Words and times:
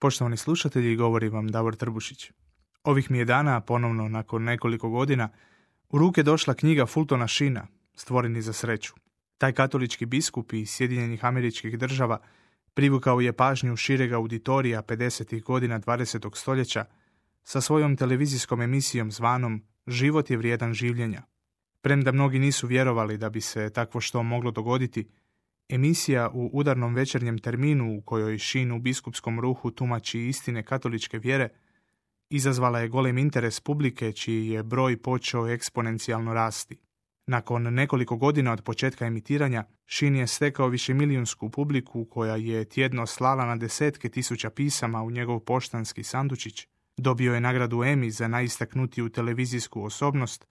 Poštovani 0.00 0.36
slušatelji, 0.36 0.96
govori 0.96 1.28
vam 1.28 1.48
Davor 1.48 1.76
Trbušić. 1.76 2.30
Ovih 2.84 3.10
mi 3.10 3.18
je 3.18 3.24
dana, 3.24 3.60
ponovno 3.60 4.08
nakon 4.08 4.44
nekoliko 4.44 4.88
godina, 4.88 5.28
u 5.88 5.98
ruke 5.98 6.22
došla 6.22 6.54
knjiga 6.54 6.86
Fultona 6.86 7.26
Šina, 7.26 7.66
Stvoreni 7.94 8.42
za 8.42 8.52
sreću. 8.52 8.94
Taj 9.38 9.52
katolički 9.52 10.06
biskup 10.06 10.52
iz 10.52 10.70
Sjedinjenih 10.70 11.24
američkih 11.24 11.78
država 11.78 12.18
privukao 12.74 13.20
je 13.20 13.32
pažnju 13.32 13.76
širega 13.76 14.16
auditorija 14.16 14.82
50. 14.82 15.42
godina 15.42 15.80
20. 15.80 16.36
stoljeća 16.36 16.84
sa 17.42 17.60
svojom 17.60 17.96
televizijskom 17.96 18.62
emisijom 18.62 19.10
zvanom 19.10 19.62
Život 19.86 20.30
je 20.30 20.36
vrijedan 20.36 20.74
življenja. 20.74 21.22
Premda 21.80 22.12
mnogi 22.12 22.38
nisu 22.38 22.66
vjerovali 22.66 23.18
da 23.18 23.30
bi 23.30 23.40
se 23.40 23.70
takvo 23.70 24.00
što 24.00 24.22
moglo 24.22 24.50
dogoditi, 24.50 25.08
Emisija 25.72 26.30
u 26.34 26.50
udarnom 26.52 26.94
večernjem 26.94 27.38
terminu 27.38 27.96
u 27.96 28.00
kojoj 28.00 28.38
Šin 28.38 28.72
u 28.72 28.78
biskupskom 28.78 29.40
ruhu 29.40 29.70
tumači 29.70 30.20
istine 30.20 30.62
katoličke 30.62 31.18
vjere 31.18 31.48
izazvala 32.30 32.80
je 32.80 32.88
golem 32.88 33.18
interes 33.18 33.60
publike 33.60 34.12
čiji 34.12 34.48
je 34.48 34.62
broj 34.62 34.96
počeo 35.02 35.48
eksponencijalno 35.48 36.34
rasti. 36.34 36.78
Nakon 37.26 37.62
nekoliko 37.62 38.16
godina 38.16 38.52
od 38.52 38.62
početka 38.62 39.06
emitiranja, 39.06 39.64
Šin 39.86 40.16
je 40.16 40.26
stekao 40.26 40.68
višemilijunsku 40.68 41.50
publiku 41.50 42.04
koja 42.04 42.36
je 42.36 42.64
tjedno 42.64 43.06
slala 43.06 43.46
na 43.46 43.56
desetke 43.56 44.08
tisuća 44.08 44.50
pisama 44.50 45.02
u 45.02 45.10
njegov 45.10 45.40
poštanski 45.40 46.02
sandučić, 46.02 46.66
dobio 46.96 47.34
je 47.34 47.40
nagradu 47.40 47.76
Emmy 47.76 48.10
za 48.10 48.28
najistaknutiju 48.28 49.08
televizijsku 49.08 49.84
osobnost, 49.84 50.46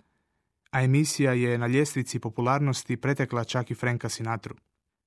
a 0.71 0.83
emisija 0.83 1.33
je 1.33 1.57
na 1.57 1.67
ljestvici 1.67 2.19
popularnosti 2.19 2.97
pretekla 2.97 3.43
čak 3.43 3.71
i 3.71 3.75
Franka 3.75 4.09
Sinatru. 4.09 4.55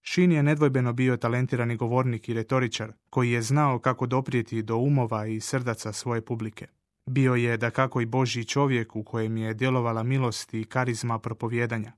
Shin 0.04 0.32
je 0.32 0.42
nedvojbeno 0.42 0.92
bio 0.92 1.16
talentirani 1.16 1.76
govornik 1.76 2.28
i 2.28 2.34
retoričar, 2.34 2.92
koji 3.10 3.30
je 3.30 3.42
znao 3.42 3.78
kako 3.78 4.06
doprijeti 4.06 4.62
do 4.62 4.76
umova 4.76 5.26
i 5.26 5.40
srdaca 5.40 5.92
svoje 5.92 6.20
publike. 6.20 6.66
Bio 7.06 7.34
je 7.34 7.56
da 7.56 7.70
kako 7.70 8.00
i 8.00 8.06
Božji 8.06 8.44
čovjek 8.44 8.96
u 8.96 9.04
kojem 9.04 9.36
je 9.36 9.54
djelovala 9.54 10.02
milost 10.02 10.54
i 10.54 10.64
karizma 10.64 11.18
propovjedanja. 11.18 11.92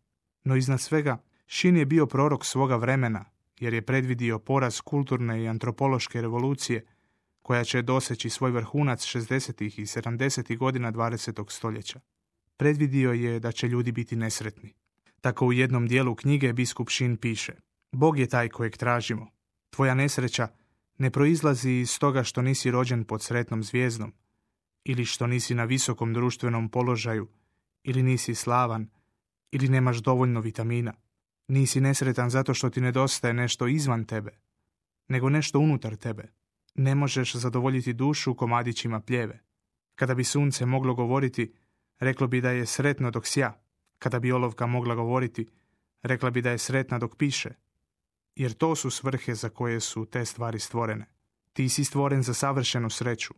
No 0.45 0.57
iznad 0.57 0.81
svega, 0.81 1.19
Shin 1.49 1.77
je 1.77 1.87
bio 1.87 2.07
prorok 2.07 2.45
svoga 2.45 2.77
vremena, 2.77 3.25
jer 3.61 3.75
je 3.75 3.83
predvidio 3.83 4.39
poraz 4.39 4.81
kulturne 4.81 5.43
i 5.43 5.49
antropološke 5.49 6.21
revolucije, 6.21 6.87
koja 7.43 7.65
će 7.65 7.83
doseći 7.83 8.31
svoj 8.31 8.51
vrhunac 8.51 9.01
60. 9.01 9.65
i 9.65 9.87
70. 9.87 10.57
godina 10.57 10.93
20. 10.93 11.51
stoljeća. 11.51 12.01
Predvidio 12.57 13.13
je 13.13 13.41
da 13.41 13.53
će 13.53 13.69
ljudi 13.69 13.93
biti 13.93 14.17
nesretni. 14.17 14.73
Tako 15.21 15.47
u 15.47 15.53
jednom 15.53 15.87
dijelu 15.87 16.15
knjige 16.15 16.53
biskup 16.53 16.91
Shin 16.91 17.17
piše– 17.17 17.53
Bog 17.95 18.19
je 18.19 18.27
taj 18.27 18.49
kojeg 18.49 18.77
tražimo. 18.77 19.27
Tvoja 19.71 19.95
nesreća 19.95 20.49
ne 20.99 21.11
proizlazi 21.11 21.71
iz 21.71 21.99
toga 21.99 22.23
što 22.23 22.43
nisi 22.43 22.71
rođen 22.71 23.05
pod 23.05 23.23
sretnom 23.23 23.63
zvijezdom, 23.63 24.15
ili 24.85 25.05
što 25.05 25.27
nisi 25.27 25.55
na 25.55 25.65
visokom 25.65 26.15
društvenom 26.15 26.69
položaju, 26.69 27.29
ili 27.83 28.03
nisi 28.03 28.35
slavan, 28.35 28.91
ili 29.51 29.69
nemaš 29.69 29.97
dovoljno 29.97 30.41
vitamina. 30.41 30.95
Nisi 31.49 31.81
nesretan 31.81 32.31
zato 32.31 32.55
što 32.55 32.71
ti 32.71 32.81
nedostaje 32.81 33.35
nešto 33.35 33.67
izvan 33.67 34.05
tebe, 34.05 34.31
nego 35.09 35.31
nešto 35.31 35.59
unutar 35.59 35.97
tebe. 35.97 36.33
Ne 36.75 36.95
možeš 36.95 37.35
zadovoljiti 37.35 37.93
dušu 37.93 38.35
komadićima 38.35 39.01
pljeve. 39.01 39.41
Kada 39.95 40.15
bi 40.15 40.25
sunce 40.25 40.67
moglo 40.67 40.95
govoriti, 40.95 41.55
reklo 41.99 42.27
bi 42.27 42.41
da 42.41 42.51
je 42.51 42.67
sretno 42.67 43.11
dok 43.11 43.27
sja. 43.27 43.61
Kada 43.99 44.19
bi 44.19 44.33
olovka 44.33 44.67
mogla 44.67 44.95
govoriti, 44.95 45.49
rekla 46.03 46.31
bi 46.31 46.43
da 46.43 46.51
je 46.51 46.59
sretna 46.59 46.99
dok 46.99 47.17
piše 47.17 47.64
jer 48.37 48.53
to 48.53 48.77
su 48.77 48.91
svrhe 48.91 49.35
za 49.35 49.49
koje 49.49 49.81
su 49.81 50.05
te 50.05 50.25
stvari 50.25 50.59
stvorene. 50.59 51.07
Ti 51.53 51.69
si 51.69 51.85
stvoren 51.85 52.23
za 52.23 52.35
savršenu 52.35 52.91
sreću. 52.91 53.35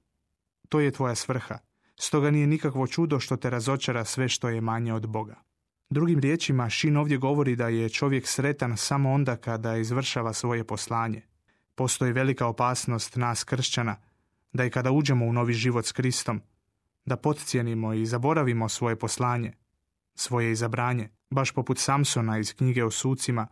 To 0.69 0.81
je 0.81 0.91
tvoja 0.91 1.15
svrha. 1.15 1.59
Stoga 2.01 2.31
nije 2.31 2.47
nikakvo 2.47 2.87
čudo 2.87 3.21
što 3.21 3.37
te 3.37 3.51
razočara 3.51 4.05
sve 4.05 4.29
što 4.29 4.49
je 4.49 4.61
manje 4.61 4.93
od 4.93 5.07
Boga. 5.07 5.43
Drugim 5.91 6.19
riječima, 6.19 6.71
Šin 6.71 6.97
ovdje 6.97 7.17
govori 7.17 7.57
da 7.57 7.69
je 7.69 7.89
čovjek 7.89 8.27
sretan 8.27 8.77
samo 8.77 9.12
onda 9.12 9.37
kada 9.37 9.77
izvršava 9.77 10.33
svoje 10.33 10.65
poslanje. 10.65 11.23
Postoji 11.75 12.13
velika 12.13 12.47
opasnost 12.47 13.17
nas 13.17 13.45
kršćana 13.45 13.97
da 14.53 14.65
i 14.65 14.71
kada 14.71 14.91
uđemo 14.91 15.27
u 15.27 15.33
novi 15.33 15.53
život 15.53 15.87
s 15.87 15.93
Kristom, 15.93 16.41
da 17.05 17.17
potcijenimo 17.17 17.93
i 17.93 18.07
zaboravimo 18.07 18.69
svoje 18.69 18.97
poslanje, 18.97 19.53
svoje 20.15 20.53
izabranje, 20.53 21.09
baš 21.31 21.51
poput 21.53 21.78
Samsona 21.78 22.39
iz 22.39 22.55
knjige 22.55 22.84
o 22.84 22.91
sucima, 22.91 23.47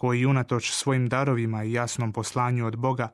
koji 0.00 0.26
unatoč 0.26 0.70
svojim 0.70 1.08
darovima 1.08 1.64
i 1.64 1.72
jasnom 1.72 2.12
poslanju 2.12 2.66
od 2.66 2.76
Boga 2.76 3.08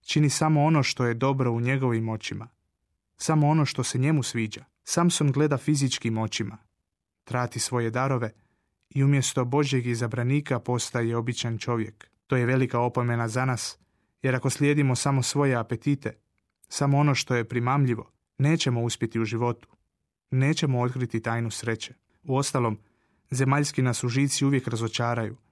čini 0.00 0.30
samo 0.30 0.64
ono 0.64 0.82
što 0.82 1.06
je 1.06 1.14
dobro 1.14 1.52
u 1.52 1.60
njegovim 1.60 2.08
očima, 2.08 2.48
samo 3.16 3.48
ono 3.48 3.64
što 3.64 3.84
se 3.84 3.98
njemu 3.98 4.22
sviđa. 4.22 4.64
Samson 4.84 5.32
gleda 5.32 5.56
fizičkim 5.56 6.18
očima, 6.18 6.58
trati 7.24 7.60
svoje 7.60 7.90
darove 7.90 8.30
i 8.90 9.04
umjesto 9.04 9.44
Božjeg 9.44 9.86
izabranika 9.86 10.60
postaje 10.60 11.16
običan 11.16 11.58
čovjek. 11.58 12.10
To 12.26 12.36
je 12.36 12.46
velika 12.46 12.80
opomena 12.80 13.28
za 13.28 13.44
nas, 13.44 13.78
jer 14.22 14.34
ako 14.34 14.50
slijedimo 14.50 14.96
samo 14.96 15.22
svoje 15.22 15.56
apetite, 15.56 16.18
samo 16.68 16.98
ono 16.98 17.14
što 17.14 17.34
je 17.34 17.48
primamljivo, 17.48 18.10
nećemo 18.38 18.82
uspjeti 18.82 19.20
u 19.20 19.24
životu. 19.24 19.68
Nećemo 20.30 20.80
otkriti 20.80 21.22
tajnu 21.22 21.50
sreće. 21.50 21.94
Uostalom, 22.22 22.78
zemaljski 23.30 23.82
nas 23.82 24.04
užici 24.04 24.44
uvijek 24.44 24.68
razočaraju– 24.68 25.36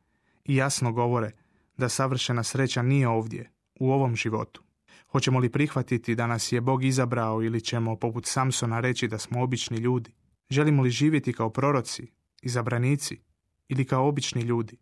i 0.47 0.57
jasno 0.57 0.93
govore 0.93 1.31
da 1.77 1.89
savršena 1.89 2.43
sreća 2.43 2.83
nije 2.83 3.09
ovdje, 3.09 3.51
u 3.81 3.93
ovom 3.93 4.17
životu. 4.17 4.63
Hoćemo 5.09 5.39
li 5.39 5.53
prihvatiti 5.53 6.15
da 6.15 6.27
nas 6.27 6.53
je 6.53 6.61
Bog 6.61 6.85
izabrao 6.85 7.43
ili 7.43 7.61
ćemo 7.61 7.97
poput 7.97 8.27
Samsona 8.27 8.81
reći 8.81 9.09
da 9.09 9.19
smo 9.19 9.43
obični 9.43 9.77
ljudi? 9.77 10.13
Želimo 10.51 10.83
li 10.83 10.91
živjeti 10.91 11.33
kao 11.33 11.51
proroci, 11.51 12.13
izabranici 12.43 13.21
ili 13.69 13.85
kao 13.85 14.09
obični 14.09 14.43
ljudi? 14.43 14.77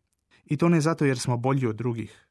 I 0.44 0.56
to 0.56 0.68
ne 0.68 0.80
zato 0.80 1.04
jer 1.04 1.18
smo 1.18 1.36
bolji 1.36 1.66
od 1.66 1.76
drugih, 1.76 2.26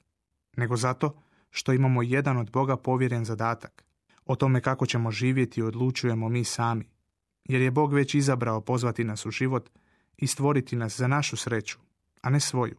nego 0.58 0.78
zato 0.78 1.22
što 1.50 1.74
imamo 1.74 2.04
jedan 2.04 2.38
od 2.38 2.52
Boga 2.52 2.78
povjeren 2.78 3.26
zadatak. 3.26 3.86
O 4.26 4.36
tome 4.36 4.62
kako 4.62 4.86
ćemo 4.86 5.12
živjeti 5.12 5.62
odlučujemo 5.62 6.30
mi 6.30 6.44
sami, 6.44 6.90
jer 7.46 7.62
je 7.62 7.72
Bog 7.72 7.94
već 7.94 8.16
izabrao 8.16 8.62
pozvati 8.62 9.04
nas 9.04 9.26
u 9.26 9.32
život 9.32 9.70
i 10.18 10.28
stvoriti 10.28 10.76
nas 10.76 10.98
za 10.98 11.08
našu 11.08 11.38
sreću, 11.38 11.80
a 12.22 12.30
ne 12.30 12.40
svoju 12.40 12.76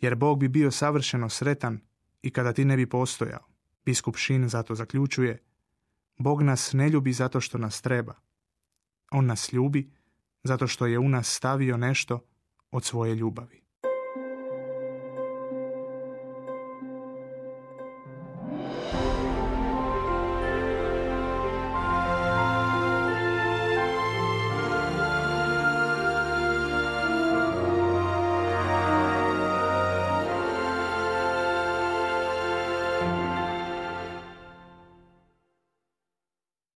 jer 0.00 0.14
Bog 0.14 0.38
bi 0.38 0.48
bio 0.48 0.70
savršeno 0.70 1.28
sretan 1.28 1.80
i 2.22 2.30
kada 2.30 2.52
ti 2.52 2.64
ne 2.64 2.76
bi 2.76 2.88
postojao. 2.88 3.44
Biskup 3.84 4.16
Šin 4.16 4.48
zato 4.48 4.74
zaključuje, 4.74 5.42
Bog 6.18 6.42
nas 6.42 6.72
ne 6.72 6.88
ljubi 6.88 7.12
zato 7.12 7.40
što 7.40 7.58
nas 7.58 7.82
treba. 7.82 8.14
On 9.10 9.26
nas 9.26 9.52
ljubi 9.52 9.90
zato 10.42 10.66
što 10.66 10.86
je 10.86 10.98
u 10.98 11.08
nas 11.08 11.28
stavio 11.28 11.76
nešto 11.76 12.24
od 12.70 12.84
svoje 12.84 13.14
ljubavi. 13.14 13.62